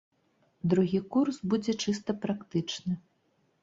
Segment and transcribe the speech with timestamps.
[0.73, 2.93] Другі курс будзе чыста практычны.